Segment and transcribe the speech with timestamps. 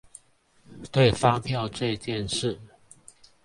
[0.91, 2.59] 對發票這件事